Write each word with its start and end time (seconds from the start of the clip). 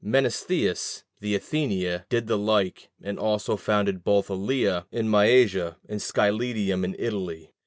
Menestheus, 0.03 1.03
the 1.19 1.35
Athenian, 1.35 2.01
did 2.09 2.25
the 2.25 2.35
like, 2.35 2.89
and 3.03 3.19
also 3.19 3.55
founded 3.55 4.03
both 4.03 4.29
Elæa 4.29 4.85
in 4.91 5.07
Mysia 5.11 5.77
and 5.87 6.01
Scylletium 6.01 6.83
in 6.83 6.95
Italy. 6.97 7.53